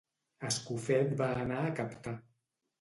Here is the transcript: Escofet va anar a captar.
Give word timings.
Escofet 0.47 1.13
va 1.21 1.29
anar 1.45 1.61
a 1.69 1.77
captar. 1.83 2.19